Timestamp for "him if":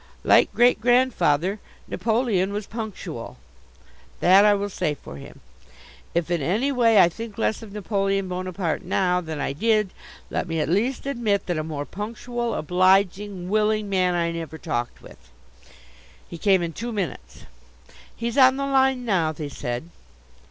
5.17-6.31